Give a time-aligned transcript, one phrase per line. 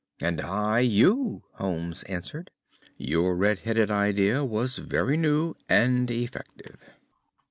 [0.19, 2.49] "And I you," Holmes answered.
[2.97, 6.77] "Your red headed idea was very new and effective."